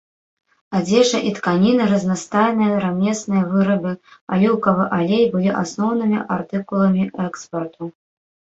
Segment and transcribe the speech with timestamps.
[0.77, 3.93] Адзежа і тканіны, разнастайныя рамесныя вырабы,
[4.37, 7.83] аліўкавы алей былі асноўнымі артыкуламі экспарту.